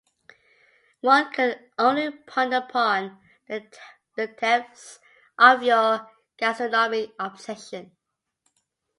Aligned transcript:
One 1.01 1.31
could 1.31 1.59
only 1.77 2.09
ponder 2.09 2.57
upon 2.57 3.19
the 3.47 3.67
depths 4.15 4.97
of 5.37 5.61
your 5.61 6.09
gastronomic 6.37 7.11
obsession. 7.19 7.95